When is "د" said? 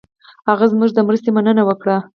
0.93-0.99